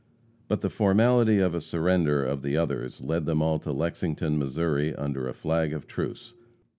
But 0.47 0.61
the 0.61 0.71
formality 0.71 1.37
of 1.37 1.53
a 1.53 1.61
surrender 1.61 2.25
of 2.25 2.41
the 2.41 2.57
others 2.57 3.01
led 3.01 3.27
them 3.27 3.39
all 3.43 3.59
to 3.59 3.71
Lexington, 3.71 4.39
Mo., 4.39 4.49
under 4.97 5.27
a 5.29 5.33
flag 5.35 5.73
of 5.73 5.85
truce. 5.85 6.33